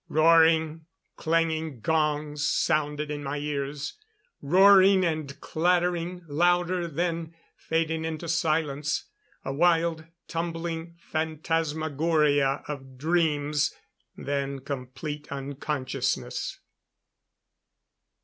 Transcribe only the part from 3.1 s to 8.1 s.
in my ears roaring and clattering louder, then fading